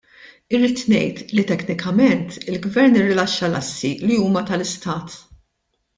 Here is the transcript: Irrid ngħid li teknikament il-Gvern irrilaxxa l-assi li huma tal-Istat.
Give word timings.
Irrid 0.57 0.79
ngħid 0.93 1.27
li 1.39 1.43
teknikament 1.51 2.39
il-Gvern 2.53 2.99
irrilaxxa 3.03 3.47
l-assi 3.51 3.95
li 4.09 4.21
huma 4.23 4.47
tal-Istat. 4.49 5.21